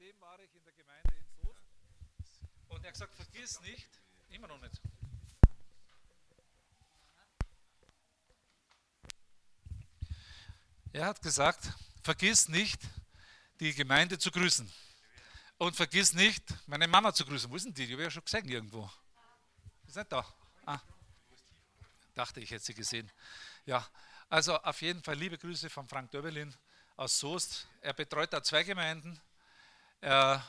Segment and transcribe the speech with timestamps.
[0.00, 1.62] dem war ich in der Gemeinde in Soest
[2.68, 3.88] und er hat gesagt, vergiss nicht,
[4.30, 4.80] immer noch nicht.
[10.92, 11.68] Er hat gesagt,
[12.02, 12.80] vergiss nicht,
[13.60, 14.72] die Gemeinde zu grüßen.
[15.58, 17.50] Und vergiss nicht, meine Mama zu grüßen.
[17.50, 17.86] Wo sind die?
[17.86, 18.90] Die habe ich ja schon gesehen irgendwo.
[19.86, 20.26] Ist nicht da.
[20.64, 20.80] Ah.
[22.14, 23.12] Dachte ich, hätte sie gesehen.
[23.66, 23.86] Ja,
[24.30, 26.56] also auf jeden Fall liebe Grüße von Frank Döberlin
[26.96, 27.68] aus Soest.
[27.82, 29.20] Er betreut da zwei Gemeinden.
[30.02, 30.42] Er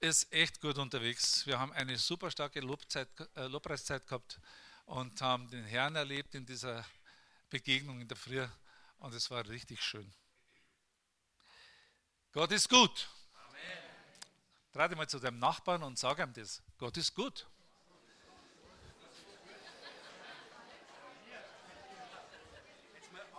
[0.00, 1.46] ist echt gut unterwegs.
[1.46, 4.40] Wir haben eine super starke Lobzeit, äh, Lobpreiszeit gehabt
[4.86, 6.84] und haben den Herrn erlebt in dieser
[7.48, 8.44] Begegnung in der Früh
[8.98, 10.12] und es war richtig schön.
[12.32, 13.08] Gott ist gut.
[14.72, 16.60] Trate mal zu deinem Nachbarn und sag ihm das.
[16.76, 17.46] Gott ist gut.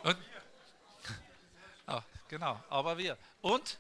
[0.03, 0.17] Und,
[1.87, 3.17] oh, genau, aber wir.
[3.41, 3.77] Und,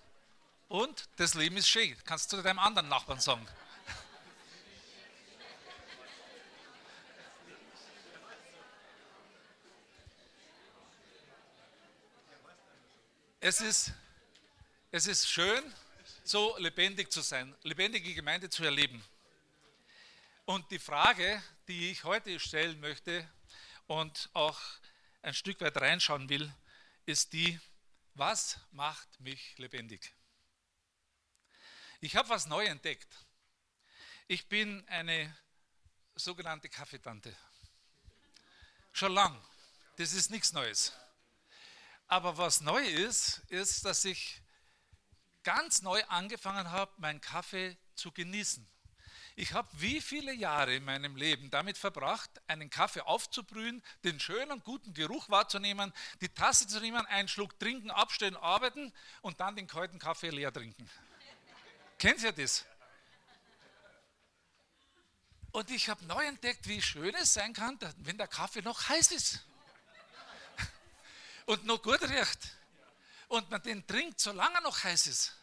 [0.69, 1.97] und das Leben ist schön.
[2.05, 3.45] Kannst du zu deinem anderen Nachbarn sagen.
[13.41, 13.93] Es ist,
[14.91, 15.73] es ist schön,
[16.23, 19.03] so lebendig zu sein, lebendige Gemeinde zu erleben.
[20.45, 23.27] Und die Frage, die ich heute stellen möchte
[23.87, 24.59] und auch
[25.21, 26.53] ein Stück weit reinschauen will,
[27.05, 27.59] ist die,
[28.13, 30.13] was macht mich lebendig?
[32.01, 33.07] Ich habe was neu entdeckt.
[34.27, 35.35] Ich bin eine
[36.15, 37.35] sogenannte Kaffeetante.
[38.93, 39.41] Schon lang.
[39.97, 40.93] Das ist nichts Neues.
[42.07, 44.41] Aber was neu ist, ist, dass ich
[45.43, 48.65] ganz neu angefangen habe, meinen Kaffee zu genießen.
[49.35, 54.61] Ich habe wie viele Jahre in meinem Leben damit verbracht, einen Kaffee aufzubrühen, den schönen,
[54.63, 59.67] guten Geruch wahrzunehmen, die Tasse zu nehmen, einen Schluck trinken, abstellen, arbeiten und dann den
[59.67, 60.89] kalten Kaffee leer trinken.
[61.99, 62.65] Kennt ihr das?
[65.51, 69.11] Und ich habe neu entdeckt, wie schön es sein kann, wenn der Kaffee noch heiß
[69.11, 69.43] ist
[71.45, 72.55] und noch gut riecht
[73.27, 75.35] und man den trinkt, solange er noch heiß ist.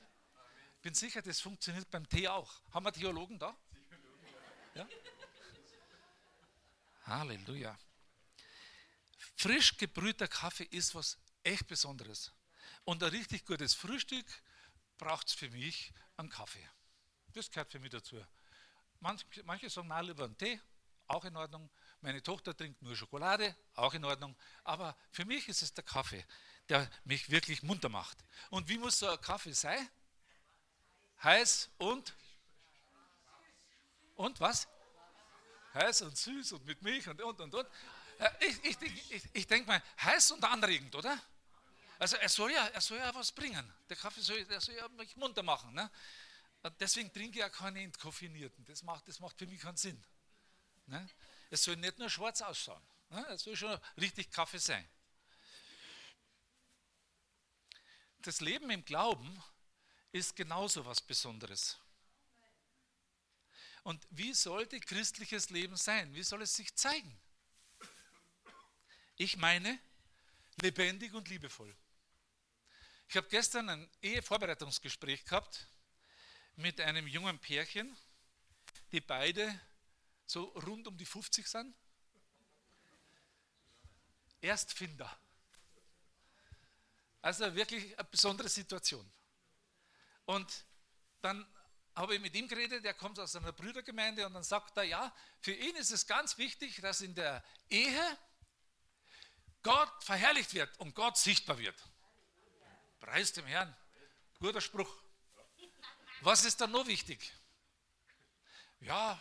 [0.81, 2.51] Bin sicher, das funktioniert beim Tee auch.
[2.73, 3.55] Haben wir Theologen da?
[4.75, 4.89] Ja?
[7.05, 7.77] Halleluja.
[9.37, 12.33] Frisch gebrühter Kaffee ist was echt Besonderes.
[12.85, 14.27] Und ein richtig gutes Frühstück
[14.97, 16.69] braucht es für mich einen Kaffee.
[17.33, 18.25] Das gehört für mich dazu.
[19.01, 20.61] Manche, sagen, na, lieber einen Tee,
[21.07, 21.71] auch in Ordnung.
[22.01, 24.35] Meine Tochter trinkt nur Schokolade, auch in Ordnung.
[24.65, 26.25] Aber für mich ist es der Kaffee,
[26.69, 28.19] der mich wirklich munter macht.
[28.51, 29.89] Und wie muss so ein Kaffee sein?
[31.23, 32.15] Heiß und?
[34.17, 34.67] Und was?
[35.75, 37.69] Heiß und süß und mit Milch und und und und.
[38.41, 41.21] Ich, ich, ich, ich denke mal, heiß und anregend, oder?
[41.99, 43.73] Also er soll, ja, er soll ja was bringen.
[43.89, 45.73] Der Kaffee soll, der soll ja mich munter machen.
[45.75, 45.91] Ne?
[46.79, 48.65] Deswegen trinke ich ja keine entkoffinierten.
[48.65, 50.05] Das macht, das macht für mich keinen Sinn.
[50.87, 51.09] Ne?
[51.51, 52.83] Es soll nicht nur schwarz ausschauen.
[53.11, 53.25] Ne?
[53.29, 54.87] Es soll schon richtig Kaffee sein.
[58.19, 59.43] Das Leben im Glauben
[60.13, 61.79] ist genauso was Besonderes.
[63.85, 66.13] Und wie sollte christliches Leben sein?
[66.13, 67.17] Wie soll es sich zeigen?
[69.17, 69.79] Ich meine,
[70.61, 71.75] lebendig und liebevoll.
[73.09, 75.69] Ich habe gestern ein Ehevorbereitungsgespräch gehabt
[76.57, 77.97] mit einem jungen Pärchen,
[78.91, 79.61] die beide
[80.27, 81.75] so rund um die 50 sind.
[84.41, 85.17] Erstfinder.
[87.23, 89.11] Also wirklich eine besondere Situation.
[90.25, 90.65] Und
[91.23, 91.47] dann
[91.95, 95.15] habe ich mit ihm geredet, er kommt aus einer Brüdergemeinde und dann sagt er, ja,
[95.41, 98.19] für ihn ist es ganz wichtig, dass in der Ehe
[99.63, 101.77] Gott verherrlicht wird und Gott sichtbar wird.
[103.01, 103.75] Preis dem Herrn.
[104.39, 104.91] Guter Spruch.
[106.21, 107.33] Was ist dann noch wichtig?
[108.81, 109.21] Ja,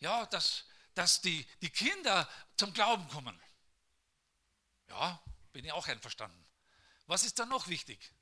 [0.00, 0.64] ja, dass,
[0.94, 3.40] dass die, die Kinder zum Glauben kommen.
[4.88, 5.22] Ja,
[5.52, 6.44] bin ich auch einverstanden.
[7.06, 8.12] Was ist dann noch wichtig?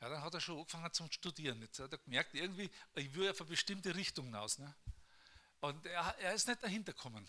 [0.00, 1.60] Ja, dann hat er schon angefangen zum Studieren.
[1.60, 4.58] Jetzt hat er gemerkt, irgendwie, ich will auf eine bestimmte Richtung hinaus.
[4.58, 4.74] Ne?
[5.60, 7.28] Und er, er ist nicht dahinter gekommen.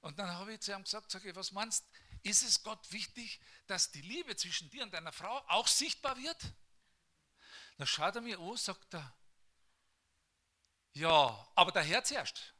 [0.00, 1.84] Und dann habe ich zu ihm gesagt, sag ich, was meinst
[2.22, 6.42] ist es Gott wichtig, dass die Liebe zwischen dir und deiner Frau auch sichtbar wird?
[7.78, 9.16] Dann schaut er mir an, sagt er,
[10.92, 12.54] ja, aber der Herr zuerst.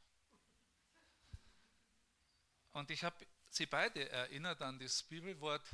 [2.73, 5.67] Und ich habe sie beide erinnert an das Bibelwort,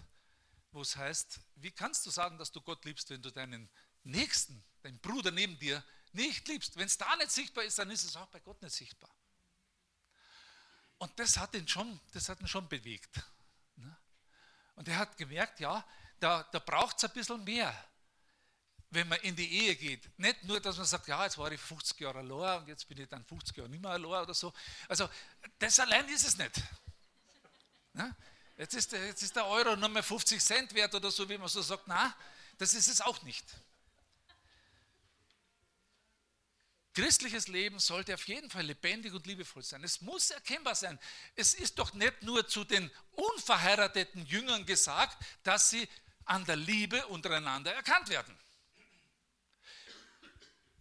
[0.72, 3.70] wo es heißt, wie kannst du sagen, dass du Gott liebst, wenn du deinen
[4.02, 6.76] Nächsten, deinen Bruder neben dir, nicht liebst?
[6.76, 9.14] Wenn es da nicht sichtbar ist, dann ist es auch bei Gott nicht sichtbar.
[10.98, 13.22] Und das hat ihn schon, das hat ihn schon bewegt.
[14.76, 14.80] Ne?
[14.80, 15.84] Und er hat gemerkt, ja,
[16.20, 17.74] da, da braucht es ein bisschen mehr.
[18.90, 20.08] wenn man in die Ehe geht.
[20.18, 22.98] Nicht nur, dass man sagt, ja, jetzt war ich 50 Jahre allein und jetzt bin
[22.98, 24.52] ich dann 50 Jahre nicht mehr allein oder so.
[24.88, 25.08] Also
[25.58, 26.62] das allein ist es nicht.
[27.94, 28.14] Ja?
[28.56, 31.36] Jetzt, ist der, jetzt ist der Euro nur mehr 50 Cent wert oder so, wie
[31.36, 31.86] man so sagt.
[31.86, 32.14] Na,
[32.56, 33.44] das ist es auch nicht.
[36.96, 39.84] Christliches Leben sollte auf jeden Fall lebendig und liebevoll sein.
[39.84, 40.98] Es muss erkennbar sein.
[41.34, 45.86] Es ist doch nicht nur zu den unverheirateten Jüngern gesagt, dass sie
[46.24, 48.34] an der Liebe untereinander erkannt werden.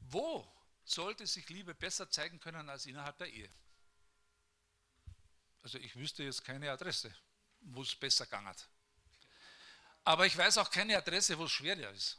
[0.09, 0.49] Wo
[0.85, 3.49] sollte sich Liebe besser zeigen können als innerhalb der Ehe?
[5.63, 7.13] Also ich wüsste jetzt keine Adresse,
[7.59, 8.69] wo es besser gegangen hat.
[10.05, 12.17] Aber ich weiß auch keine Adresse, wo es schwerer ist.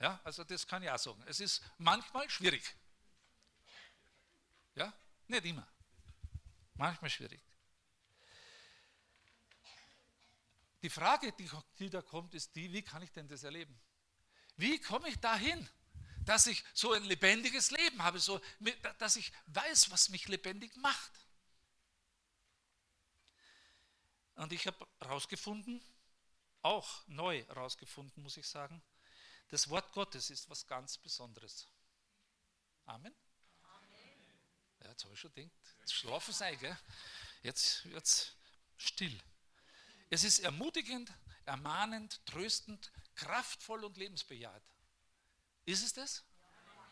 [0.00, 1.22] Ja, also das kann ich auch sagen.
[1.28, 2.74] Es ist manchmal schwierig.
[5.28, 5.66] Nicht immer.
[6.74, 7.40] Manchmal schwierig.
[10.82, 13.78] Die Frage, die, die da kommt, ist die, wie kann ich denn das erleben?
[14.56, 15.68] Wie komme ich dahin,
[16.24, 18.40] dass ich so ein lebendiges Leben habe, so,
[18.98, 21.12] dass ich weiß, was mich lebendig macht?
[24.36, 25.82] Und ich habe herausgefunden,
[26.62, 28.82] auch neu herausgefunden, muss ich sagen,
[29.48, 31.66] das Wort Gottes ist was ganz Besonderes.
[32.84, 33.14] Amen.
[34.80, 36.78] Ja, jetzt habe ich schon gedacht, jetzt schlafen sie ein, gell?
[37.42, 38.34] Jetzt wird es
[38.76, 39.20] still.
[40.10, 41.12] Es ist ermutigend,
[41.44, 44.64] ermahnend, tröstend, kraftvoll und lebensbejahend.
[45.64, 46.24] Ist es das?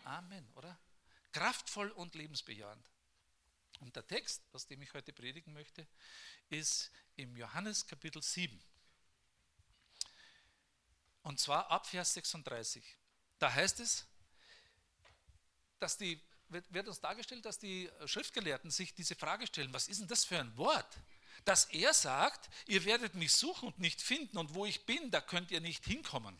[0.04, 0.78] Amen, oder?
[1.32, 2.86] Kraftvoll und lebensbejahend.
[3.80, 5.86] Und der Text, aus dem ich heute predigen möchte,
[6.48, 8.62] ist im Johannes Kapitel 7.
[11.22, 12.84] Und zwar ab Vers 36.
[13.38, 14.06] Da heißt es,
[15.78, 20.08] dass die wird uns dargestellt, dass die Schriftgelehrten sich diese Frage stellen, was ist denn
[20.08, 20.98] das für ein Wort?
[21.44, 25.20] Dass er sagt, ihr werdet mich suchen und nicht finden und wo ich bin, da
[25.20, 26.36] könnt ihr nicht hinkommen.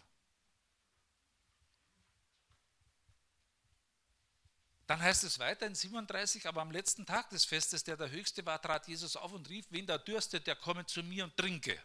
[4.87, 8.47] Dann heißt es weiter in 37, aber am letzten Tag des Festes, der der höchste
[8.47, 11.83] war, trat Jesus auf und rief, wen da dürstet, der komme zu mir und trinke.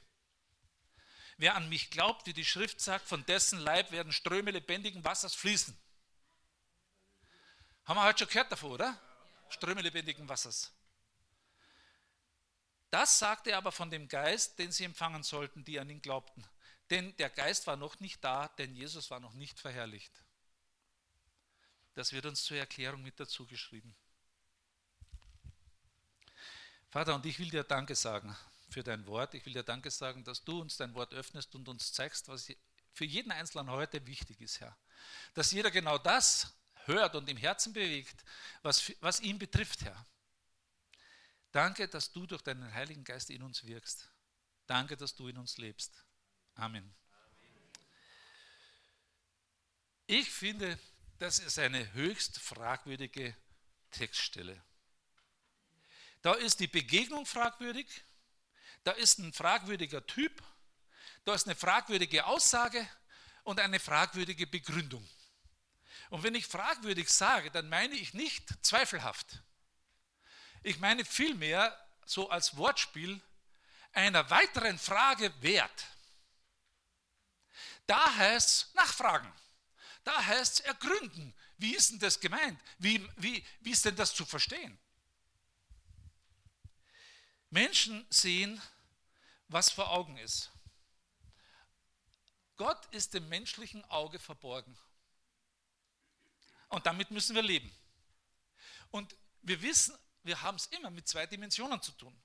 [1.37, 5.33] Wer an mich glaubt, wie die Schrift sagt, von dessen Leib werden Ströme lebendigen Wassers
[5.33, 5.75] fließen.
[7.85, 8.99] Haben wir heute schon gehört davon, oder?
[9.49, 10.71] Ströme lebendigen Wassers.
[12.89, 16.43] Das sagte er aber von dem Geist, den sie empfangen sollten, die an ihn glaubten.
[16.89, 20.11] Denn der Geist war noch nicht da, denn Jesus war noch nicht verherrlicht.
[21.93, 23.95] Das wird uns zur Erklärung mit dazu geschrieben.
[26.89, 28.35] Vater, und ich will dir Danke sagen
[28.69, 29.33] für dein Wort.
[29.33, 32.51] Ich will dir Danke sagen, dass du uns dein Wort öffnest und uns zeigst, was
[32.93, 34.77] für jeden Einzelnen heute wichtig ist, Herr.
[35.33, 36.53] Dass jeder genau das
[36.85, 38.23] hört und im Herzen bewegt,
[38.61, 40.05] was, was ihn betrifft, Herr.
[41.51, 44.09] Danke, dass du durch deinen Heiligen Geist in uns wirkst.
[44.67, 46.05] Danke, dass du in uns lebst.
[46.55, 46.93] Amen.
[50.07, 50.79] Ich finde,
[51.19, 53.35] das ist eine höchst fragwürdige
[53.91, 54.61] Textstelle.
[56.21, 57.87] Da ist die Begegnung fragwürdig,
[58.83, 60.41] da ist ein fragwürdiger Typ,
[61.25, 62.87] da ist eine fragwürdige Aussage
[63.43, 65.07] und eine fragwürdige Begründung.
[66.11, 69.41] Und wenn ich fragwürdig sage, dann meine ich nicht zweifelhaft.
[70.61, 71.73] Ich meine vielmehr
[72.05, 73.21] so als Wortspiel
[73.93, 75.85] einer weiteren Frage wert.
[77.87, 79.31] Da heißt es nachfragen.
[80.03, 81.33] Da heißt es ergründen.
[81.57, 82.59] Wie ist denn das gemeint?
[82.77, 84.77] Wie, wie, wie ist denn das zu verstehen?
[87.51, 88.61] Menschen sehen,
[89.47, 90.51] was vor Augen ist.
[92.57, 94.77] Gott ist dem menschlichen Auge verborgen.
[96.71, 97.71] Und damit müssen wir leben.
[98.91, 102.15] Und wir wissen, wir haben es immer mit zwei Dimensionen zu tun.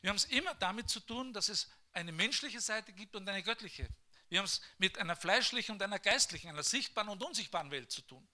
[0.00, 3.42] Wir haben es immer damit zu tun, dass es eine menschliche Seite gibt und eine
[3.42, 3.88] göttliche.
[4.28, 8.02] Wir haben es mit einer fleischlichen und einer geistlichen, einer sichtbaren und unsichtbaren Welt zu
[8.02, 8.26] tun.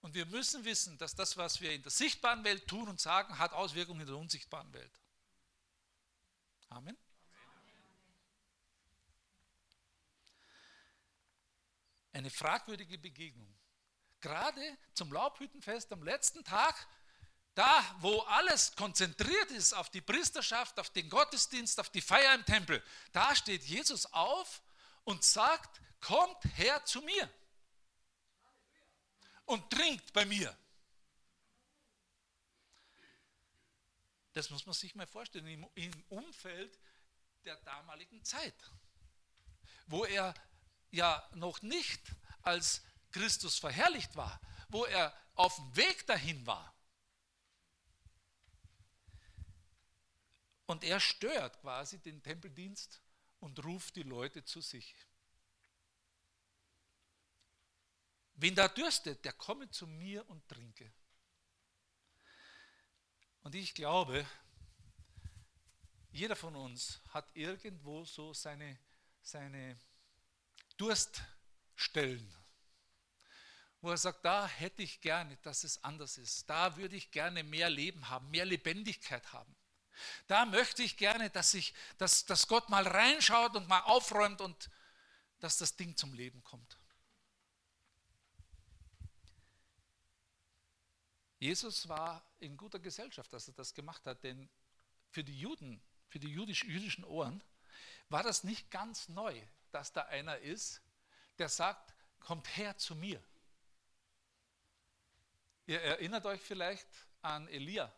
[0.00, 3.38] Und wir müssen wissen, dass das, was wir in der sichtbaren Welt tun und sagen,
[3.38, 5.00] hat Auswirkungen in der unsichtbaren Welt.
[6.70, 6.96] Amen.
[12.12, 13.52] Eine fragwürdige Begegnung.
[14.20, 16.86] Gerade zum Laubhüttenfest am letzten Tag,
[17.54, 22.44] da wo alles konzentriert ist auf die Priesterschaft, auf den Gottesdienst, auf die Feier im
[22.44, 24.62] Tempel, da steht Jesus auf
[25.04, 27.28] und sagt, kommt her zu mir
[29.44, 30.56] und trinkt bei mir.
[34.32, 36.78] Das muss man sich mal vorstellen, im Umfeld
[37.44, 38.54] der damaligen Zeit,
[39.86, 40.32] wo er
[40.92, 42.00] ja noch nicht
[42.42, 46.74] als Christus verherrlicht war, wo er auf dem Weg dahin war.
[50.66, 53.00] Und er stört quasi den Tempeldienst
[53.40, 54.94] und ruft die Leute zu sich.
[58.34, 60.92] Wen da dürstet, der komme zu mir und trinke.
[63.42, 64.26] Und ich glaube,
[66.10, 68.78] jeder von uns hat irgendwo so seine,
[69.20, 69.78] seine
[70.82, 72.34] Durststellen,
[73.80, 76.50] wo er sagt, da hätte ich gerne, dass es anders ist.
[76.50, 79.54] Da würde ich gerne mehr Leben haben, mehr Lebendigkeit haben.
[80.26, 84.70] Da möchte ich gerne, dass, ich, dass, dass Gott mal reinschaut und mal aufräumt und
[85.38, 86.76] dass das Ding zum Leben kommt.
[91.38, 94.50] Jesus war in guter Gesellschaft, dass er das gemacht hat, denn
[95.10, 97.40] für die Juden, für die jüdisch, jüdischen Ohren,
[98.08, 99.40] war das nicht ganz neu,
[99.74, 100.80] dass da einer ist,
[101.38, 103.22] der sagt, kommt her zu mir.
[105.66, 106.86] Ihr erinnert euch vielleicht
[107.20, 107.92] an Elia,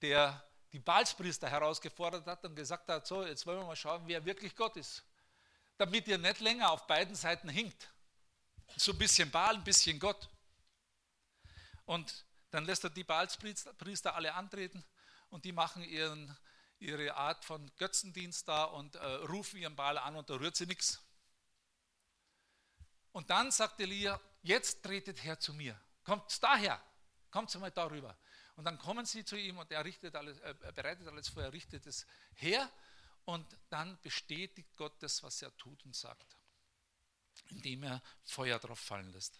[0.00, 4.24] der die Balspriester herausgefordert hat und gesagt hat, so, jetzt wollen wir mal schauen, wer
[4.24, 5.04] wirklich Gott ist,
[5.76, 7.88] damit ihr nicht länger auf beiden Seiten hinkt.
[8.76, 10.28] So ein bisschen Baal, ein bisschen Gott.
[11.84, 14.84] Und dann lässt er die Baalspriester alle antreten
[15.30, 16.36] und die machen ihren,
[16.78, 20.66] ihre Art von Götzendienst da und äh, rufen ihren Baal an und da rührt sie
[20.66, 21.02] nichts.
[23.12, 25.80] Und dann sagt Elia, jetzt tretet her zu mir.
[26.04, 26.82] Kommt daher,
[27.30, 28.16] kommt mal darüber.
[28.56, 31.52] Und dann kommen sie zu ihm und er, richtet alles, er bereitet alles vor, er
[31.52, 32.70] richtet es her
[33.24, 36.36] und dann bestätigt Gott das, was er tut und sagt,
[37.48, 39.38] indem er Feuer drauf fallen lässt.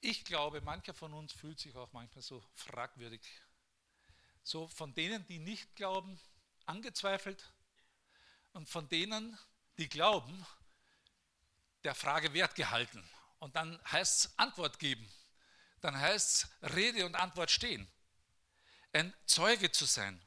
[0.00, 3.22] Ich glaube, mancher von uns fühlt sich auch manchmal so fragwürdig.
[4.44, 6.20] So von denen, die nicht glauben,
[6.66, 7.50] angezweifelt
[8.52, 9.38] und von denen,
[9.78, 10.46] die glauben,
[11.82, 13.02] der Frage wert gehalten.
[13.38, 15.10] Und dann heißt es Antwort geben.
[15.80, 17.90] Dann heißt es Rede und Antwort stehen.
[18.92, 20.20] Ein Zeuge zu sein.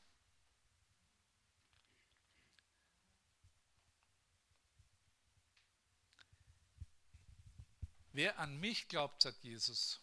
[8.12, 10.02] Wer an mich glaubt, sagt Jesus,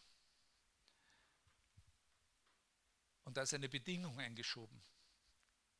[3.24, 4.82] und da ist eine Bedingung eingeschoben.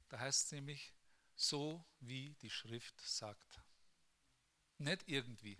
[0.09, 0.93] Da heißt es nämlich,
[1.37, 3.61] so wie die Schrift sagt.
[4.79, 5.59] Nicht irgendwie.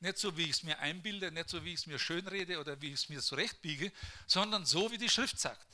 [0.00, 2.80] Nicht so, wie ich es mir einbilde, nicht so, wie ich es mir schönrede oder
[2.80, 3.92] wie ich es mir zurechtbiege,
[4.26, 5.66] sondern so, wie die Schrift sagt.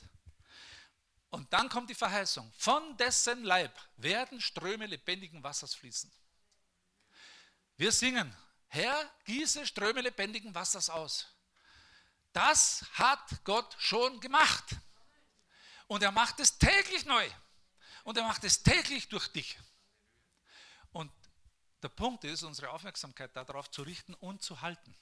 [1.29, 6.11] Und dann kommt die Verheißung, von dessen Leib werden Ströme lebendigen Wassers fließen.
[7.75, 8.33] Wir singen,
[8.67, 11.27] Herr, gieße Ströme lebendigen Wassers aus.
[12.31, 14.75] Das hat Gott schon gemacht.
[15.93, 17.29] Und er macht es täglich neu.
[18.03, 19.59] Und er macht es täglich durch dich.
[20.91, 21.11] Und
[21.83, 24.95] der Punkt ist, unsere Aufmerksamkeit darauf zu richten und zu halten.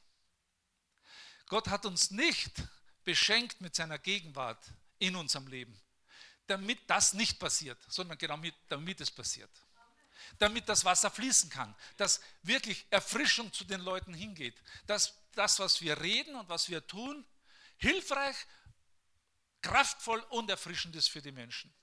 [1.45, 2.51] Gott hat uns nicht
[3.05, 4.61] beschenkt mit seiner Gegenwart
[4.99, 5.79] in unserem Leben,
[6.47, 9.49] damit das nicht passiert, sondern genau damit es passiert
[10.37, 14.55] damit das Wasser fließen kann, dass wirklich Erfrischung zu den Leuten hingeht,
[14.85, 17.25] dass das, was wir reden und was wir tun,
[17.77, 18.35] hilfreich,
[19.61, 21.73] kraftvoll und erfrischend ist für die Menschen.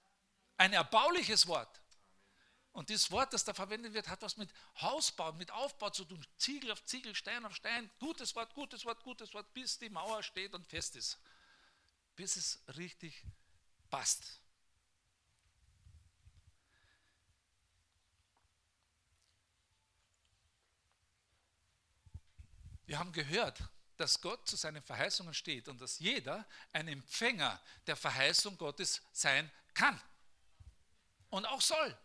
[0.57, 1.81] Ein erbauliches Wort.
[2.73, 6.25] Und das Wort, das da verwendet wird, hat was mit Hausbau, mit Aufbau zu tun.
[6.37, 7.91] Ziegel auf Ziegel, Stein auf Stein.
[7.99, 11.19] Gutes Wort, gutes Wort, gutes Wort, bis die Mauer steht und fest ist.
[12.15, 13.25] Bis es richtig
[13.91, 14.41] passt.
[22.87, 23.63] Wir haben gehört,
[23.99, 29.51] dass Gott zu seinen Verheißungen steht und dass jeder ein Empfänger der Verheißung Gottes sein
[29.75, 30.01] kann
[31.31, 31.99] und auch soll.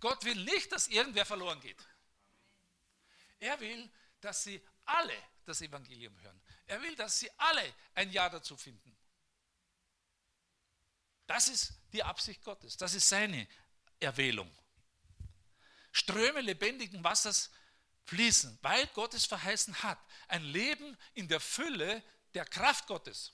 [0.00, 1.78] Gott will nicht, dass irgendwer verloren geht.
[3.40, 3.90] Er will,
[4.20, 6.40] dass sie alle das Evangelium hören.
[6.66, 8.96] Er will, dass sie alle ein Ja dazu finden.
[11.26, 12.76] Das ist die Absicht Gottes.
[12.76, 13.48] Das ist seine
[13.98, 14.50] Erwählung.
[15.92, 17.50] Ströme lebendigen Wassers
[18.04, 19.98] fließen, weil Gott es verheißen hat.
[20.28, 22.02] Ein Leben in der Fülle
[22.34, 23.32] der Kraft Gottes.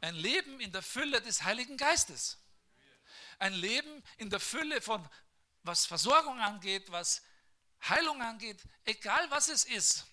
[0.00, 2.38] Ein Leben in der Fülle des Heiligen Geistes.
[3.38, 5.06] Ein Leben in der Fülle von,
[5.62, 7.22] was Versorgung angeht, was
[7.88, 10.06] Heilung angeht, egal was es ist.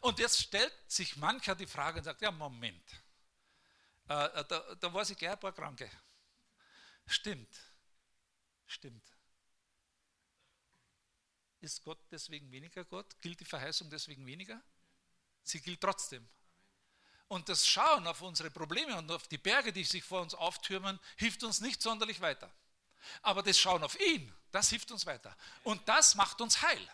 [0.00, 2.84] Und jetzt stellt sich mancher die Frage und sagt, ja Moment,
[4.08, 5.90] äh, äh da, da weiß ich gleich ein paar Kranke.
[7.06, 7.54] Stimmt,
[8.66, 9.13] stimmt.
[11.64, 13.18] Ist Gott deswegen weniger Gott?
[13.22, 14.62] Gilt die Verheißung deswegen weniger?
[15.42, 16.28] Sie gilt trotzdem.
[17.26, 21.00] Und das Schauen auf unsere Probleme und auf die Berge, die sich vor uns auftürmen,
[21.16, 22.52] hilft uns nicht sonderlich weiter.
[23.22, 25.34] Aber das Schauen auf ihn, das hilft uns weiter.
[25.62, 26.90] Und das macht uns heil.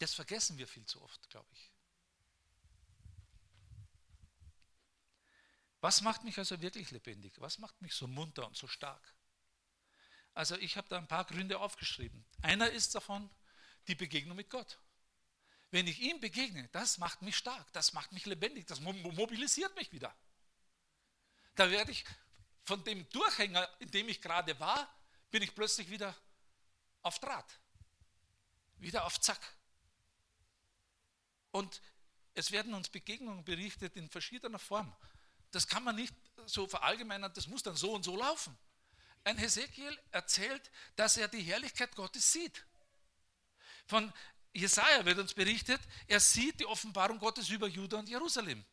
[0.00, 1.72] Das vergessen wir viel zu oft, glaube ich.
[5.80, 7.40] Was macht mich also wirklich lebendig?
[7.40, 9.14] Was macht mich so munter und so stark?
[10.38, 12.24] Also ich habe da ein paar Gründe aufgeschrieben.
[12.42, 13.28] Einer ist davon,
[13.88, 14.78] die Begegnung mit Gott.
[15.72, 19.90] Wenn ich ihm begegne, das macht mich stark, das macht mich lebendig, das mobilisiert mich
[19.90, 20.14] wieder.
[21.56, 22.04] Da werde ich
[22.62, 24.88] von dem Durchhänger, in dem ich gerade war,
[25.32, 26.14] bin ich plötzlich wieder
[27.02, 27.58] auf Draht,
[28.76, 29.40] wieder auf Zack.
[31.50, 31.82] Und
[32.34, 34.94] es werden uns Begegnungen berichtet in verschiedener Form.
[35.50, 36.14] Das kann man nicht
[36.46, 38.56] so verallgemeinern, das muss dann so und so laufen.
[39.28, 42.64] Ein Hesekiel erzählt, dass er die Herrlichkeit Gottes sieht.
[43.84, 44.10] Von
[44.54, 48.64] Jesaja wird uns berichtet, er sieht die Offenbarung Gottes über Juda und Jerusalem.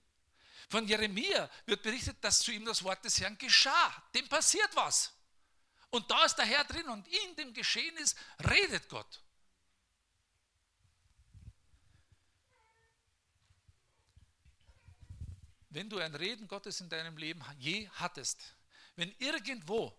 [0.69, 4.03] Von Jeremia wird berichtet, dass zu ihm das Wort des Herrn geschah.
[4.13, 5.11] Dem passiert was.
[5.89, 8.17] Und da ist der Herr drin und in dem Geschehen ist,
[8.49, 9.21] redet Gott.
[15.69, 18.55] Wenn du ein Reden Gottes in deinem Leben je hattest,
[18.95, 19.97] wenn irgendwo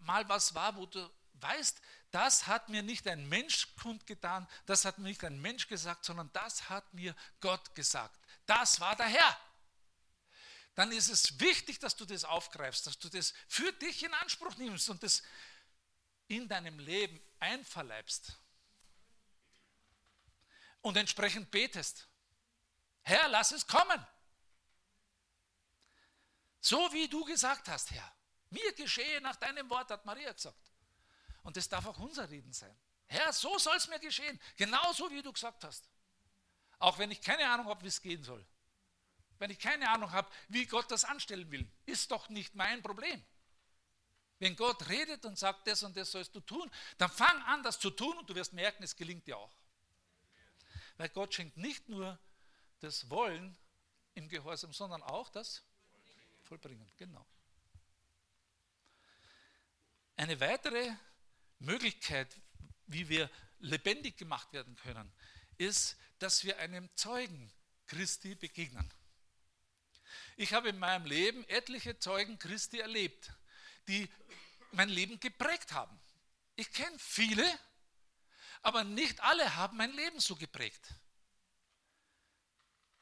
[0.00, 4.98] mal was war, wo du weißt, das hat mir nicht ein Mensch kundgetan, das hat
[4.98, 8.18] mir nicht ein Mensch gesagt, sondern das hat mir Gott gesagt.
[8.46, 9.40] Das war der Herr.
[10.74, 14.56] Dann ist es wichtig, dass du das aufgreifst, dass du das für dich in Anspruch
[14.56, 15.22] nimmst und das
[16.28, 18.38] in deinem Leben einverleibst.
[20.82, 22.08] Und entsprechend betest.
[23.02, 24.06] Herr, lass es kommen.
[26.60, 28.15] So wie du gesagt hast, Herr.
[28.50, 30.70] Mir geschehe nach deinem Wort, hat Maria gesagt.
[31.42, 32.76] Und das darf auch unser Reden sein.
[33.06, 34.40] Herr, so soll es mir geschehen.
[34.56, 35.88] Genauso wie du gesagt hast.
[36.78, 38.44] Auch wenn ich keine Ahnung habe, wie es gehen soll.
[39.38, 43.22] Wenn ich keine Ahnung habe, wie Gott das anstellen will, ist doch nicht mein Problem.
[44.38, 47.78] Wenn Gott redet und sagt, das und das sollst du tun, dann fang an, das
[47.78, 49.52] zu tun und du wirst merken, es gelingt dir auch.
[50.96, 52.18] Weil Gott schenkt nicht nur
[52.80, 53.56] das Wollen
[54.14, 55.62] im Gehorsam, sondern auch das
[56.42, 56.90] Vollbringen.
[56.96, 57.26] Genau.
[60.16, 60.94] Eine weitere
[61.58, 62.34] Möglichkeit,
[62.86, 65.12] wie wir lebendig gemacht werden können,
[65.58, 67.52] ist, dass wir einem Zeugen
[67.86, 68.90] Christi begegnen.
[70.36, 73.32] Ich habe in meinem Leben etliche Zeugen Christi erlebt,
[73.88, 74.08] die
[74.72, 75.98] mein Leben geprägt haben.
[76.56, 77.58] Ich kenne viele,
[78.62, 80.94] aber nicht alle haben mein Leben so geprägt.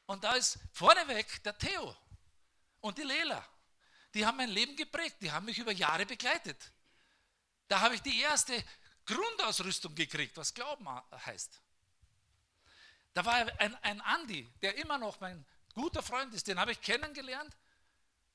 [0.05, 1.95] Und da ist vorneweg der Theo
[2.81, 3.47] und die Lela.
[4.13, 6.71] Die haben mein Leben geprägt, die haben mich über Jahre begleitet.
[7.67, 8.63] Da habe ich die erste
[9.05, 10.87] Grundausrüstung gekriegt, was Glauben
[11.25, 11.61] heißt.
[13.13, 16.81] Da war ein, ein Andi, der immer noch mein guter Freund ist, den habe ich
[16.81, 17.55] kennengelernt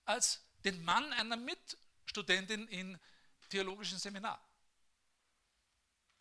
[0.05, 2.99] als den Mann einer Mitstudentin im
[3.51, 4.43] theologischen Seminar.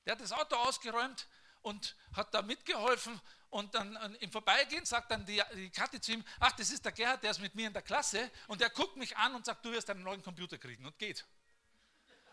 [0.06, 1.28] Der hat das Auto ausgeräumt
[1.62, 3.19] und hat da mitgeholfen
[3.50, 6.91] und dann im Vorbeigehen sagt dann die, die Kathi zu ihm, ach, das ist der
[6.91, 9.65] Gerhard, der ist mit mir in der Klasse und der guckt mich an und sagt,
[9.65, 11.26] du wirst einen neuen Computer kriegen und geht.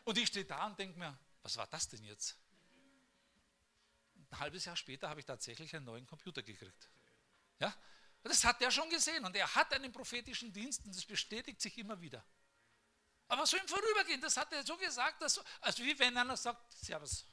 [0.06, 2.36] Und ich stehe da und denke mir, was war das denn jetzt?
[4.30, 6.88] Ein halbes Jahr später habe ich tatsächlich einen neuen Computer gekriegt.
[7.58, 7.74] Ja?
[8.22, 11.76] Das hat er schon gesehen und er hat einen prophetischen Dienst und das bestätigt sich
[11.78, 12.24] immer wieder.
[13.26, 16.72] Aber so im Vorübergehen, das hat er so gesagt, dass, also wie wenn einer sagt,
[16.72, 17.26] Servus.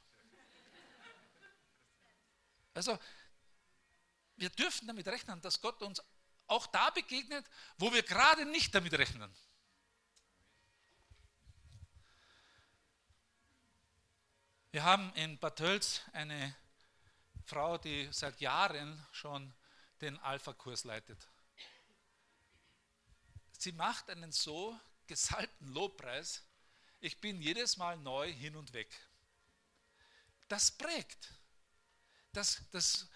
[2.74, 2.98] Also,
[4.34, 6.02] wir dürfen damit rechnen, dass Gott uns
[6.48, 9.32] auch da begegnet, wo wir gerade nicht damit rechnen.
[14.74, 16.52] Wir haben in Bad Tölz eine
[17.44, 19.54] Frau, die seit Jahren schon
[20.00, 21.28] den Alpha-Kurs leitet.
[23.56, 26.42] Sie macht einen so gesalbten Lobpreis,
[26.98, 28.92] ich bin jedes Mal neu hin und weg.
[30.48, 31.32] Das prägt.
[32.32, 33.06] Das, das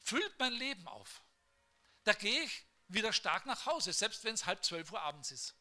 [0.00, 1.22] füllt mein Leben auf.
[2.02, 5.54] Da gehe ich wieder stark nach Hause, selbst wenn es halb zwölf Uhr abends ist.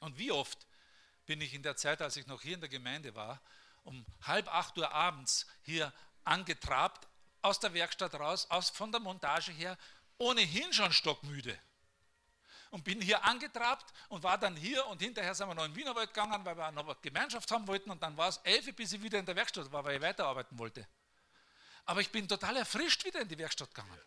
[0.00, 0.66] Und wie oft
[1.28, 3.40] bin ich in der Zeit, als ich noch hier in der Gemeinde war,
[3.84, 5.92] um halb acht Uhr abends hier
[6.24, 7.06] angetrabt,
[7.42, 9.76] aus der Werkstatt raus, aus, von der Montage her,
[10.16, 11.56] ohnehin schon stockmüde.
[12.70, 16.12] Und bin hier angetrabt und war dann hier und hinterher sind wir noch in Wienerwald
[16.12, 19.02] gegangen, weil wir noch eine Gemeinschaft haben wollten und dann war es elf, bis ich
[19.02, 20.86] wieder in der Werkstatt war, weil ich weiterarbeiten wollte.
[21.84, 24.00] Aber ich bin total erfrischt wieder in die Werkstatt gegangen.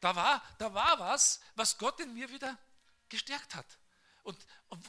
[0.00, 2.56] Da war, da war was, was Gott in mir wieder
[3.08, 3.66] gestärkt hat
[4.24, 4.38] und,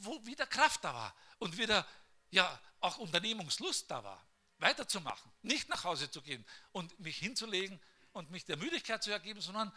[0.01, 1.85] wo wieder Kraft da war und wieder
[2.31, 4.25] ja auch Unternehmungslust da war,
[4.57, 7.79] weiterzumachen, nicht nach Hause zu gehen und mich hinzulegen
[8.13, 9.71] und mich der Müdigkeit zu ergeben, sondern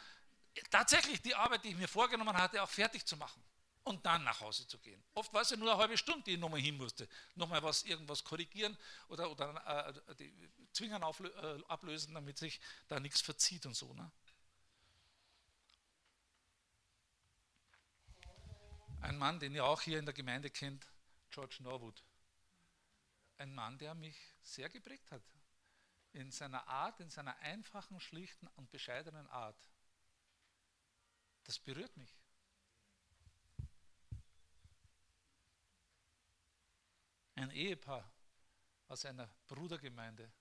[0.70, 3.42] tatsächlich die Arbeit, die ich mir vorgenommen hatte, auch fertig zu machen
[3.84, 5.02] und dann nach Hause zu gehen.
[5.14, 7.82] Oft war es ja nur eine halbe Stunde, die ich nochmal hin musste, nochmal was,
[7.82, 8.76] irgendwas korrigieren
[9.08, 13.92] oder, oder äh, die Zwingern auflö äh, ablösen, damit sich da nichts verzieht und so.
[13.94, 14.10] Ne?
[19.00, 20.86] Ein Mann, den ihr auch hier in der Gemeinde kennt,
[21.30, 22.04] George Norwood.
[23.36, 25.22] Ein Mann, der mich sehr geprägt hat.
[26.12, 29.56] in seiner Art, in seiner einfachen, schlichten und bescheidenen Art,
[31.44, 32.16] das berührt mich.
[37.34, 38.10] Ein Ehepaar
[38.88, 40.32] aus einer Brudergemeinde,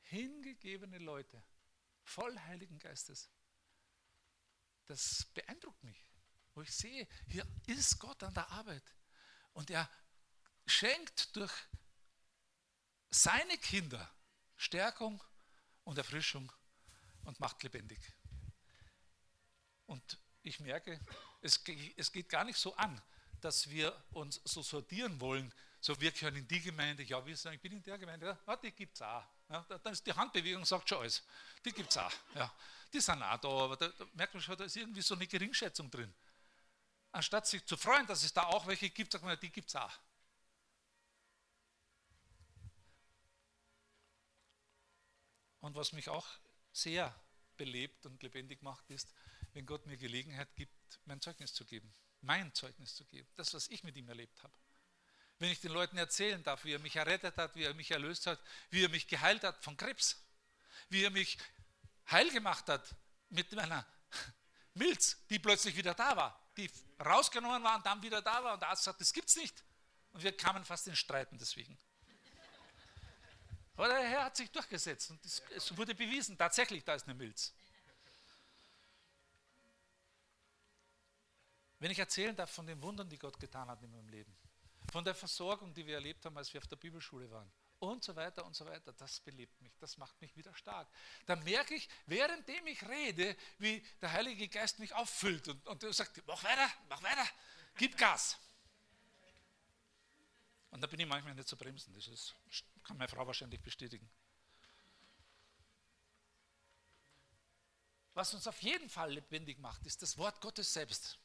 [0.00, 1.42] hingegebene Leute,
[2.02, 3.28] voll Heiligen Geistes,
[4.86, 6.13] das beeindruckt mich,
[6.54, 8.84] wo ich sehe, hier ist Gott an der Arbeit
[9.52, 9.88] und er
[10.66, 11.52] schenkt durch
[13.10, 14.10] seine Kinder
[14.56, 15.22] Stärkung
[15.84, 16.50] und Erfrischung
[17.24, 18.00] und macht lebendig.
[19.86, 21.00] Und ich merke,
[21.40, 21.62] es,
[21.96, 23.00] es geht gar nicht so an,
[23.40, 27.56] dass wir uns so sortieren wollen, so wir können in die Gemeinde, ja, wir sagen,
[27.56, 29.24] ich bin in der Gemeinde, ja, die gibt es auch.
[29.50, 31.22] Ja, dann ist die Handbewegung sagt schon alles.
[31.62, 32.12] Die gibt es auch.
[32.34, 32.50] Ja.
[32.90, 35.26] Die sind auch da, aber da, da merkt man schon, da ist irgendwie so eine
[35.26, 36.14] Geringschätzung drin.
[37.14, 39.76] Anstatt sich zu freuen, dass es da auch welche gibt, sagt man, die gibt es
[39.76, 40.00] auch.
[45.60, 46.26] Und was mich auch
[46.72, 47.14] sehr
[47.56, 49.14] belebt und lebendig macht, ist,
[49.52, 50.74] wenn Gott mir Gelegenheit gibt,
[51.04, 54.58] mein Zeugnis zu geben, mein Zeugnis zu geben, das, was ich mit ihm erlebt habe.
[55.38, 58.26] Wenn ich den Leuten erzählen darf, wie er mich errettet hat, wie er mich erlöst
[58.26, 60.20] hat, wie er mich geheilt hat von Krebs,
[60.88, 61.38] wie er mich
[62.10, 62.96] heil gemacht hat
[63.28, 63.86] mit meiner
[64.74, 66.70] Milz, die plötzlich wieder da war, die
[67.04, 69.64] rausgenommen war und dann wieder da war und der Arzt sagt, das gibt's nicht.
[70.12, 71.76] Und wir kamen fast in Streiten deswegen.
[73.76, 77.52] Aber der Herr hat sich durchgesetzt und es wurde bewiesen, tatsächlich, da ist eine Milz.
[81.80, 84.34] Wenn ich erzählen darf von den Wundern, die Gott getan hat in meinem Leben,
[84.92, 88.16] von der Versorgung, die wir erlebt haben, als wir auf der Bibelschule waren und so
[88.16, 90.88] weiter und so weiter, das belebt mich, das macht mich wieder stark.
[91.26, 96.22] Dann merke ich, währenddem ich rede, wie der Heilige Geist mich auffüllt und, und sagt,
[96.26, 97.26] mach weiter, mach weiter,
[97.76, 98.38] gib Gas.
[100.70, 101.94] Und da bin ich manchmal nicht zu bremsen.
[101.94, 102.34] Das ist,
[102.82, 104.10] kann meine Frau wahrscheinlich bestätigen.
[108.14, 111.18] Was uns auf jeden Fall lebendig macht, ist das Wort Gottes selbst.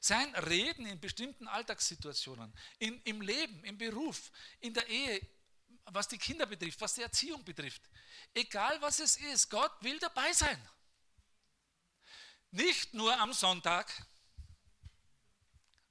[0.00, 4.30] Sein Reden in bestimmten Alltagssituationen, in, im Leben, im Beruf,
[4.60, 5.20] in der Ehe,
[5.86, 7.82] was die Kinder betrifft, was die Erziehung betrifft.
[8.32, 10.60] Egal was es ist, Gott will dabei sein.
[12.50, 13.92] Nicht nur am Sonntag,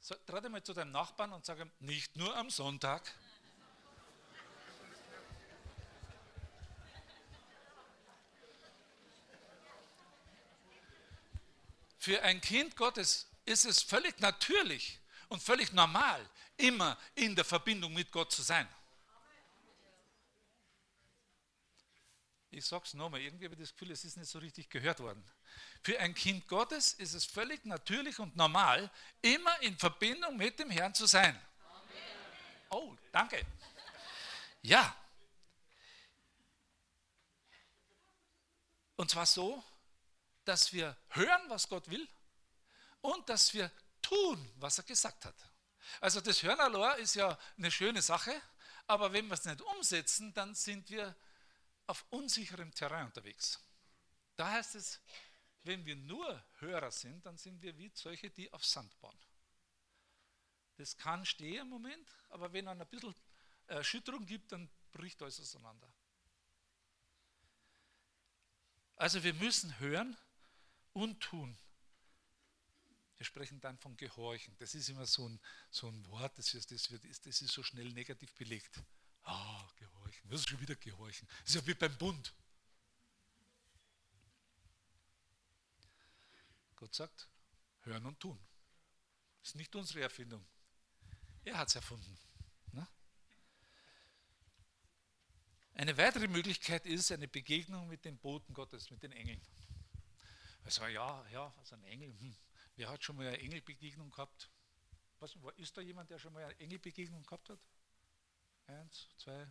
[0.06, 3.10] so, trete mal zu deinem Nachbarn und sage, nicht nur am Sonntag.
[11.98, 16.28] Für ein Kind Gottes ist es völlig natürlich und völlig normal,
[16.58, 18.68] immer in der Verbindung mit Gott zu sein.
[22.52, 25.00] Ich sage es nochmal, irgendwie habe ich das Gefühl, es ist nicht so richtig gehört
[25.00, 25.24] worden.
[25.82, 28.92] Für ein Kind Gottes ist es völlig natürlich und normal,
[29.24, 31.40] immer in Verbindung mit dem Herrn zu sein.
[32.70, 33.44] Oh, danke.
[34.62, 34.96] Ja.
[38.96, 39.64] Und zwar so,
[40.46, 42.08] dass wir hören, was Gott will
[43.04, 45.36] und dass wir tun, was er gesagt hat.
[46.00, 48.34] Also das allein ist ja eine schöne Sache,
[48.88, 51.16] aber wenn wir es nicht umsetzen, dann sind wir
[51.86, 53.60] auf unsicherem Terrain unterwegs.
[54.36, 55.02] Da heißt es,
[55.64, 59.18] wenn wir nur Hörer sind, dann sind wir wie solche, die auf Sand bauen.
[60.78, 63.16] Das kann stehen im Moment, aber wenn es ein bisschen
[63.68, 65.92] Erschütterung gibt, dann bricht alles auseinander.
[68.96, 70.18] Also wir müssen hören
[70.94, 71.58] und tun.
[73.18, 74.56] Wir sprechen dann von Gehorchen.
[74.58, 77.64] Das ist immer so ein, so ein Wort, das ist, das, wird, das ist so
[77.64, 78.82] schnell negativ belegt.
[79.24, 80.30] Ah, gehorchen.
[80.30, 81.28] Das ist schon wieder gehorchen.
[81.42, 82.34] Das ist ja wie beim Bund.
[86.76, 87.30] Gott sagt,
[87.84, 88.38] hören und tun.
[89.40, 90.46] Das ist nicht unsere Erfindung.
[91.46, 92.18] Er hat es erfunden.
[92.72, 92.88] Ne?
[95.76, 99.42] Eine weitere Möglichkeit ist eine Begegnung mit den Boten Gottes, mit den Engeln.
[100.64, 102.10] Also ja, ja, also ein Engel.
[102.20, 102.36] Hm.
[102.76, 104.50] Wer hat schon mal eine Engelbegegnung gehabt?
[105.20, 107.60] Was, ist da jemand, der schon mal eine Engelbegegnung gehabt hat?
[108.68, 109.48] Eins, zwei.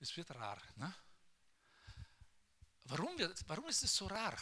[0.00, 0.60] Es wird rar.
[0.76, 0.94] Ne?
[2.84, 4.36] Warum, wird, warum ist es so rar?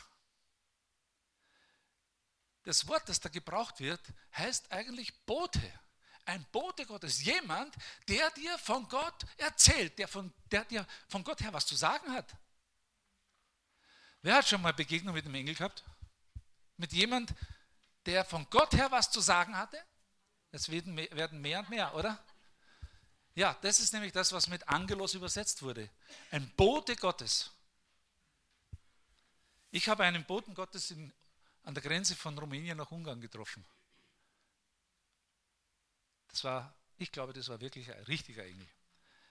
[2.63, 4.01] Das Wort, das da gebraucht wird,
[4.35, 5.81] heißt eigentlich Bote.
[6.25, 7.23] Ein Bote Gottes.
[7.23, 7.75] Jemand,
[8.09, 12.13] der dir von Gott erzählt, der, von, der dir von Gott her was zu sagen
[12.13, 12.37] hat.
[14.23, 15.85] Wer hat schon mal Begegnung mit einem Engel gehabt?
[16.77, 17.35] Mit jemand,
[18.05, 19.83] der von Gott her was zu sagen hatte?
[20.53, 20.95] Es werden
[21.41, 22.23] mehr und mehr, oder?
[23.35, 25.91] Ja, das ist nämlich das, was mit Angelos übersetzt wurde.
[26.31, 27.51] Ein Bote Gottes.
[29.71, 31.13] Ich habe einen Boten Gottes in,
[31.63, 33.67] an der Grenze von Rumänien nach Ungarn getroffen.
[36.29, 38.69] Das war, ich glaube, das war wirklich ein richtiger Engel.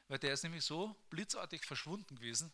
[0.08, 2.54] weil der ist nämlich so blitzartig verschwunden gewesen,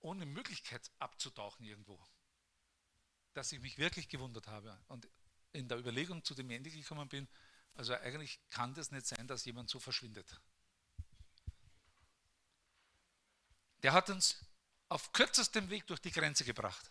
[0.00, 2.02] ohne Möglichkeit abzutauchen irgendwo,
[3.36, 5.06] dass ich mich wirklich gewundert habe und
[5.52, 7.28] in der Überlegung zu dem Ende gekommen bin,
[7.74, 10.40] also eigentlich kann das nicht sein, dass jemand so verschwindet.
[13.82, 14.42] Der hat uns
[14.88, 16.90] auf kürzestem Weg durch die Grenze gebracht,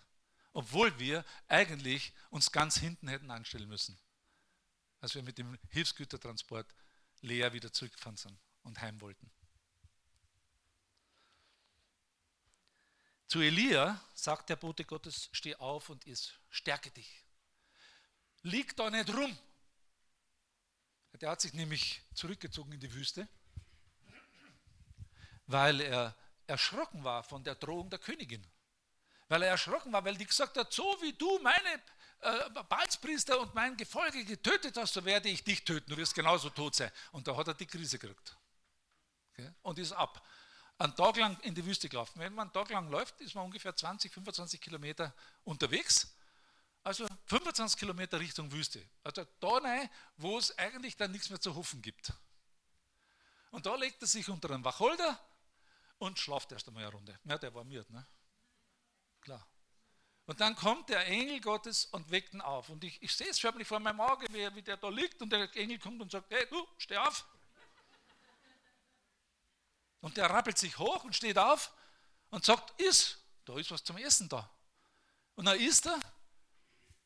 [0.54, 3.98] obwohl wir eigentlich uns ganz hinten hätten anstellen müssen,
[5.02, 6.74] als wir mit dem Hilfsgütertransport
[7.22, 9.32] leer wieder zurückgefahren sind und heim wollten.
[13.36, 17.22] Zu Elia sagt der Bote Gottes, steh auf und iss, stärke dich.
[18.44, 19.38] Lieg da nicht rum.
[21.20, 23.28] Der hat sich nämlich zurückgezogen in die Wüste,
[25.48, 26.16] weil er
[26.48, 28.48] erschrocken war von der Drohung der Königin.
[29.28, 31.82] Weil er erschrocken war, weil die gesagt hat, so wie du meine
[32.22, 36.50] äh, Balzpriester und mein Gefolge getötet hast, so werde ich dich töten, du wirst genauso
[36.52, 36.92] tot sein.
[37.12, 38.38] Und da hat er die Krise gekriegt.
[39.34, 39.52] Okay?
[39.62, 40.26] Und ist ab.
[40.78, 42.20] Einen Tag lang in die Wüste gelaufen.
[42.20, 46.14] Wenn man einen Tag lang läuft, ist man ungefähr 20, 25 Kilometer unterwegs.
[46.84, 48.86] Also 25 Kilometer Richtung Wüste.
[49.04, 52.14] Also da rein, wo es eigentlich dann nichts mehr zu hoffen gibt.
[53.52, 55.20] Und da legt er sich unter einen Wacholder
[55.98, 57.20] und schlaft erst einmal eine Runde.
[57.24, 58.06] Ja, der war müde, ne?
[59.22, 59.48] Klar.
[60.26, 62.70] Und dann kommt der Engel Gottes und weckt ihn auf.
[62.70, 65.32] Und ich, ich sehe es förmlich vor meinem Auge, wie, wie der da liegt und
[65.32, 67.26] der Engel kommt und sagt, hey, du, steh auf.
[70.06, 71.74] Und der rappelt sich hoch und steht auf
[72.30, 74.48] und sagt, iss, da ist was zum Essen da.
[75.34, 76.00] Und dann isst er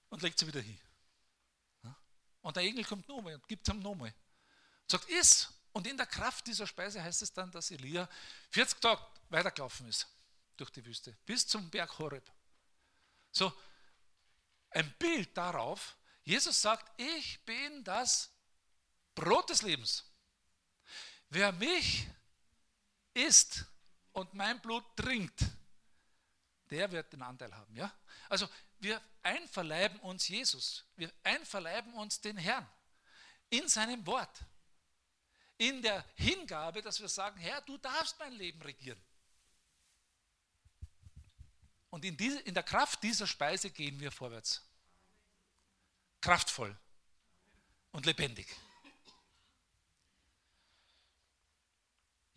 [0.09, 0.77] und legt sie wieder hin.
[2.41, 4.13] Und der Engel kommt nochmal und gibt es ihm nochmal.
[4.85, 5.47] Sagt, iss.
[5.71, 8.09] Und in der Kraft dieser Speise heißt es dann, dass Elia
[8.49, 10.05] 40 Tage weitergelaufen ist
[10.57, 12.29] durch die Wüste, bis zum Berg Horeb.
[13.31, 13.49] So,
[14.71, 18.29] ein Bild darauf, Jesus sagt, ich bin das
[19.15, 20.03] Brot des Lebens.
[21.29, 22.05] Wer mich
[23.27, 23.65] isst
[24.13, 25.45] und mein Blut trinkt,
[26.69, 27.75] der wird den Anteil haben.
[27.75, 27.93] Ja?
[28.27, 28.47] Also
[28.79, 32.67] wir einverleiben uns Jesus, wir einverleiben uns den Herrn
[33.49, 34.43] in seinem Wort
[35.57, 39.01] in der Hingabe, dass wir sagen, Herr, du darfst mein Leben regieren.
[41.89, 44.63] Und in, diese, in der Kraft dieser Speise gehen wir vorwärts.
[46.21, 46.75] Kraftvoll
[47.91, 48.47] und lebendig.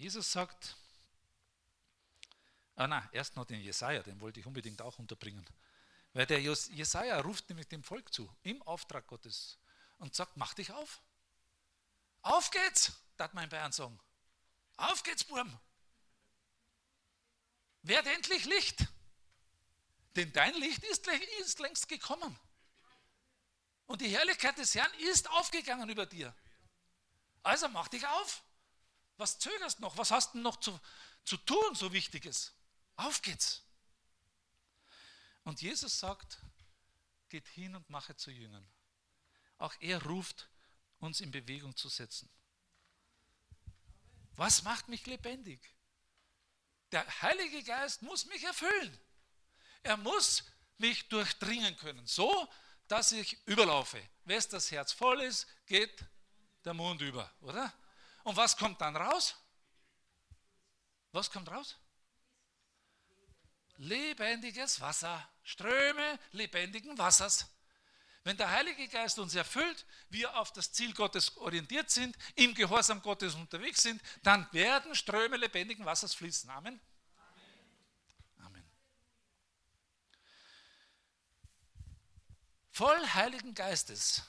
[0.02, 0.76] Jesus sagt,
[2.74, 5.46] ah na, erst noch den Jesaja, den wollte ich unbedingt auch unterbringen.
[6.12, 9.58] Weil der Jesaja ruft nämlich dem Volk zu, im Auftrag Gottes,
[9.98, 11.00] und sagt: Mach dich auf.
[12.22, 12.92] Auf geht's!
[13.16, 14.00] hat mein Bayern sagen.
[14.76, 15.56] Auf geht's, Burm.
[17.82, 18.84] Werd endlich Licht.
[20.16, 22.36] Denn dein Licht ist längst gekommen.
[23.86, 26.34] Und die Herrlichkeit des Herrn ist aufgegangen über dir.
[27.44, 28.42] Also mach dich auf.
[29.22, 29.96] Was zögerst noch?
[29.96, 30.76] Was hast du noch zu,
[31.24, 32.52] zu tun, so Wichtiges?
[32.96, 33.62] Auf geht's.
[35.44, 36.38] Und Jesus sagt,
[37.28, 38.68] geht hin und mache zu Jüngern.
[39.58, 40.48] Auch er ruft,
[40.98, 42.28] uns in Bewegung zu setzen.
[44.34, 45.72] Was macht mich lebendig?
[46.90, 48.98] Der Heilige Geist muss mich erfüllen.
[49.84, 50.42] Er muss
[50.78, 52.52] mich durchdringen können, so
[52.88, 54.02] dass ich überlaufe.
[54.24, 56.04] Wenn das Herz voll ist, geht
[56.64, 57.72] der Mund über, oder?
[58.24, 59.36] Und was kommt dann raus?
[61.12, 61.76] Was kommt raus?
[63.76, 67.48] Lebendiges Wasser, Ströme lebendigen Wassers.
[68.24, 73.02] Wenn der Heilige Geist uns erfüllt, wir auf das Ziel Gottes orientiert sind, im Gehorsam
[73.02, 76.48] Gottes unterwegs sind, dann werden Ströme lebendigen Wassers fließen.
[76.48, 76.80] Amen.
[78.38, 78.64] Amen.
[82.70, 84.22] Voll Heiligen Geistes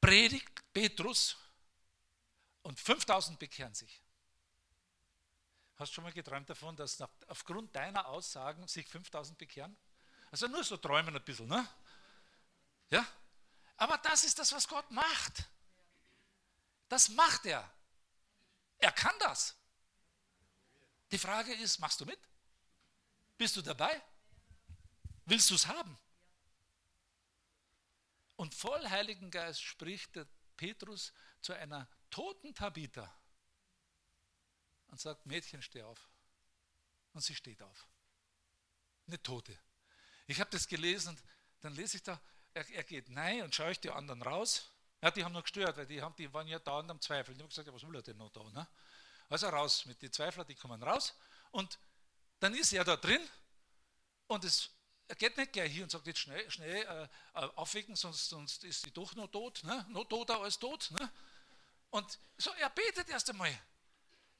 [0.00, 1.36] predigt Petrus
[2.62, 4.02] und 5000 bekehren sich.
[5.76, 9.76] Hast du schon mal geträumt davon, dass aufgrund deiner Aussagen sich 5000 bekehren?
[10.30, 11.66] Also nur so träumen ein bisschen, ne?
[12.90, 13.06] Ja?
[13.76, 15.48] Aber das ist das, was Gott macht.
[16.88, 17.68] Das macht er.
[18.78, 19.56] Er kann das.
[21.10, 22.20] Die Frage ist, machst du mit?
[23.38, 24.02] Bist du dabei?
[25.24, 25.98] Willst du es haben?
[28.36, 33.12] Und voll Heiligen Geist spricht der Petrus zu einer toten Tabitha
[34.88, 36.08] und sagt, Mädchen, steh auf.
[37.12, 37.86] Und sie steht auf.
[39.06, 39.58] Eine Tote.
[40.26, 41.22] Ich habe das gelesen und
[41.60, 42.20] dann lese ich da,
[42.54, 44.70] er, er geht nein und schaue ich die anderen raus.
[45.02, 47.36] Ja, die haben noch gestört, weil die, haben, die waren ja dauernd am Zweifeln.
[47.36, 48.42] Die haben gesagt, ja, was will er denn noch da?
[48.50, 48.66] Ne?
[49.28, 51.14] Also raus mit den Zweiflern, die kommen raus.
[51.52, 51.78] Und
[52.38, 53.26] dann ist er da drin
[54.26, 54.70] und es,
[55.08, 57.08] er geht nicht gleich hier und sagt, jetzt schnell, schnell äh, äh
[57.56, 59.62] aufwecken, sonst, sonst ist sie doch noch tot.
[59.64, 59.86] Ne?
[59.90, 60.90] Noch toter als tot.
[60.92, 61.12] Ne?
[61.90, 63.56] Und so, er betet erst einmal.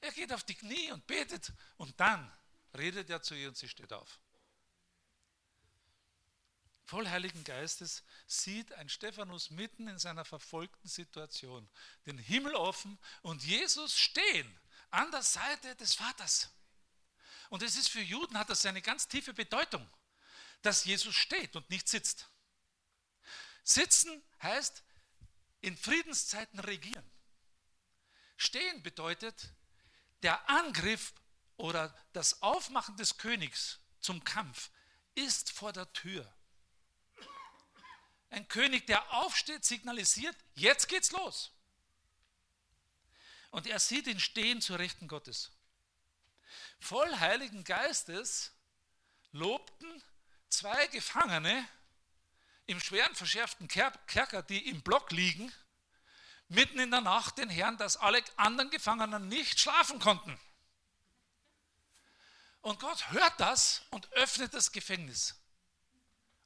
[0.00, 2.32] Er geht auf die Knie und betet und dann
[2.76, 4.18] redet er zu ihr und sie steht auf.
[6.84, 11.68] Voll Heiligen Geistes sieht ein Stephanus mitten in seiner verfolgten Situation
[12.06, 14.60] den Himmel offen und Jesus stehen
[14.90, 16.50] an der Seite des Vaters.
[17.48, 19.88] Und es ist für Juden, hat das eine ganz tiefe Bedeutung,
[20.62, 22.28] dass Jesus steht und nicht sitzt.
[23.62, 24.82] Sitzen heißt
[25.60, 26.99] in Friedenszeiten regieren.
[28.40, 29.52] Stehen bedeutet,
[30.22, 31.12] der Angriff
[31.58, 34.70] oder das Aufmachen des Königs zum Kampf
[35.14, 36.26] ist vor der Tür.
[38.30, 41.52] Ein König, der aufsteht, signalisiert, jetzt geht's los.
[43.50, 45.52] Und er sieht ihn stehen zur Rechten Gottes.
[46.78, 48.52] Voll Heiligen Geistes
[49.32, 50.02] lobten
[50.48, 51.68] zwei Gefangene
[52.64, 55.52] im schweren verschärften Kerker, die im Block liegen,
[56.50, 60.38] mitten in der Nacht den Herrn, dass alle anderen Gefangenen nicht schlafen konnten.
[62.60, 65.40] Und Gott hört das und öffnet das Gefängnis.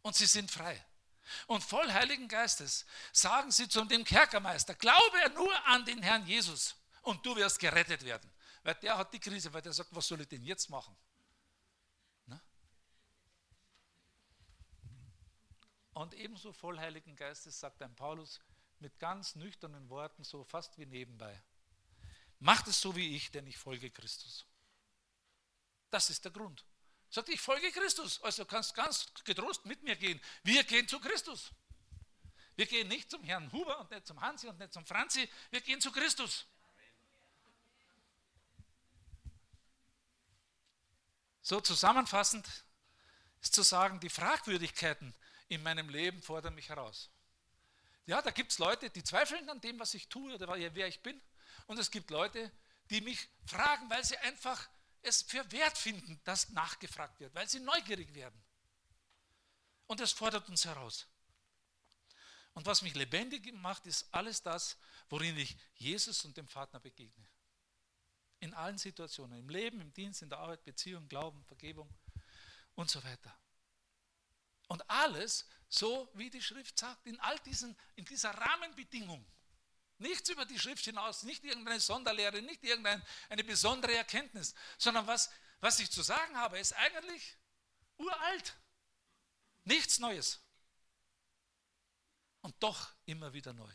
[0.02, 0.84] Und sie sind frei.
[1.46, 6.76] Und voll Heiligen Geistes sagen sie zu dem Kerkermeister, glaube nur an den Herrn Jesus
[7.02, 8.30] und du wirst gerettet werden.
[8.62, 10.94] Weil der hat die Krise, weil der sagt, was soll ich denn jetzt machen?
[12.26, 12.40] Na?
[15.94, 18.40] Und ebenso voll Heiligen Geistes sagt ein Paulus
[18.80, 21.42] mit ganz nüchternen Worten, so fast wie nebenbei.
[22.38, 24.46] Macht es so wie ich, denn ich folge Christus.
[25.90, 26.64] Das ist der Grund.
[27.08, 30.20] Sagt, ich folge Christus, also kannst ganz getrost mit mir gehen.
[30.42, 31.52] Wir gehen zu Christus.
[32.56, 35.60] Wir gehen nicht zum Herrn Huber und nicht zum Hansi und nicht zum Franzi, wir
[35.60, 36.46] gehen zu Christus.
[41.42, 42.48] So zusammenfassend
[43.42, 45.14] ist zu sagen, die Fragwürdigkeiten
[45.48, 47.10] in meinem Leben fordern mich heraus.
[48.06, 51.00] Ja, da gibt es Leute, die zweifeln an dem, was ich tue oder wer ich
[51.02, 51.20] bin.
[51.66, 52.52] Und es gibt Leute,
[52.90, 54.68] die mich fragen, weil sie einfach
[55.02, 58.42] es für wert finden, dass nachgefragt wird, weil sie neugierig werden.
[59.86, 61.06] Und das fordert uns heraus.
[62.54, 67.26] Und was mich lebendig macht, ist alles das, worin ich Jesus und dem Vater begegne.
[68.40, 71.92] In allen Situationen, im Leben, im Dienst, in der Arbeit, Beziehung, Glauben, Vergebung
[72.74, 73.36] und so weiter.
[74.68, 79.24] Und alles so, wie die Schrift sagt, in all diesen, in dieser Rahmenbedingung.
[79.98, 85.78] Nichts über die Schrift hinaus, nicht irgendeine Sonderlehre, nicht irgendeine besondere Erkenntnis, sondern was, was
[85.78, 87.36] ich zu sagen habe, ist eigentlich
[87.96, 88.56] uralt.
[89.64, 90.40] Nichts Neues.
[92.42, 93.72] Und doch immer wieder neu.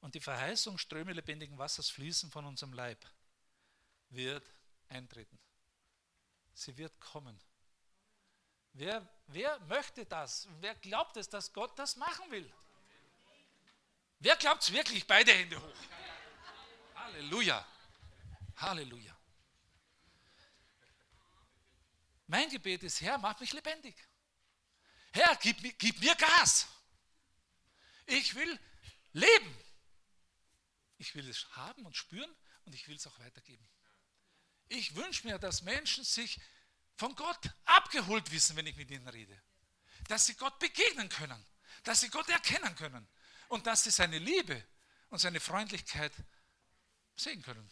[0.00, 3.04] Und die Verheißung, Ströme lebendigen Wassers fließen von unserem Leib,
[4.08, 4.48] wird
[4.88, 5.38] eintreten.
[6.54, 7.40] Sie wird kommen.
[8.78, 10.46] Wer, wer möchte das?
[10.60, 12.52] Wer glaubt es, dass Gott das machen will?
[14.18, 15.06] Wer glaubt es wirklich?
[15.06, 15.76] Beide Hände hoch.
[16.94, 17.66] Halleluja.
[18.56, 19.16] Halleluja.
[22.26, 23.96] Mein Gebet ist, Herr, mach mich lebendig.
[25.12, 26.68] Herr, gib, gib mir Gas.
[28.04, 28.60] Ich will
[29.12, 29.58] leben.
[30.98, 32.34] Ich will es haben und spüren
[32.66, 33.66] und ich will es auch weitergeben.
[34.68, 36.38] Ich wünsche mir, dass Menschen sich
[36.96, 39.40] von Gott abgeholt wissen, wenn ich mit ihnen rede.
[40.08, 41.44] Dass sie Gott begegnen können,
[41.84, 43.06] dass sie Gott erkennen können
[43.48, 44.62] und dass sie seine Liebe
[45.10, 46.12] und seine Freundlichkeit
[47.16, 47.68] sehen können.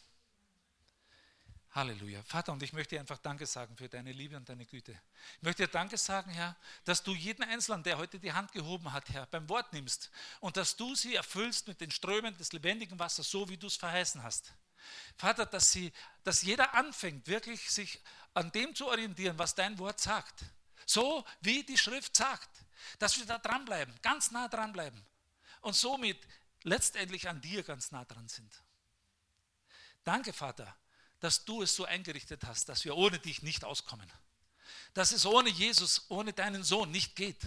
[1.74, 2.22] Halleluja.
[2.22, 4.92] Vater, und ich möchte dir einfach Danke sagen für deine Liebe und deine Güte.
[5.36, 8.92] Ich möchte dir Danke sagen, Herr, dass du jeden Einzelnen, der heute die Hand gehoben
[8.92, 12.96] hat, Herr, beim Wort nimmst und dass du sie erfüllst mit den Strömen des lebendigen
[13.00, 14.52] Wassers, so wie du es verheißen hast.
[15.16, 18.00] Vater, dass, sie, dass jeder anfängt, wirklich sich
[18.34, 20.44] an dem zu orientieren, was dein Wort sagt.
[20.86, 22.50] So wie die Schrift sagt.
[22.98, 25.00] Dass wir da dranbleiben, ganz nah dranbleiben.
[25.62, 26.18] Und somit
[26.64, 28.52] letztendlich an dir ganz nah dran sind.
[30.02, 30.76] Danke, Vater,
[31.20, 34.10] dass du es so eingerichtet hast, dass wir ohne dich nicht auskommen.
[34.92, 37.40] Dass es ohne Jesus, ohne deinen Sohn nicht geht.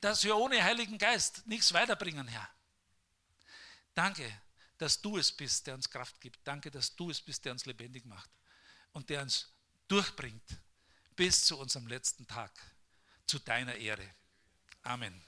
[0.00, 2.48] Dass wir ohne Heiligen Geist nichts weiterbringen, Herr.
[3.94, 4.28] Danke,
[4.78, 6.40] dass du es bist, der uns Kraft gibt.
[6.44, 8.30] Danke, dass du es bist, der uns lebendig macht
[8.92, 9.53] und der uns
[9.88, 10.60] durchbringt
[11.16, 12.52] bis zu unserem letzten Tag,
[13.26, 14.08] zu deiner Ehre.
[14.82, 15.22] Amen.